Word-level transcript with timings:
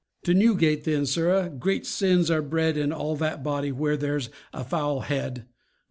To 0.23 0.33
Newgate, 0.33 0.83
then. 0.83 1.05
Sirrah, 1.05 1.47
great 1.47 1.85
sins 1.85 2.31
are 2.31 2.41
bred 2.41 2.75
In 2.75 2.91
all 2.91 3.15
that 3.17 3.43
body 3.43 3.71
where 3.71 3.95
there's 3.97 4.31
a 4.51 4.63
foul 4.63 5.01
head. 5.01 5.45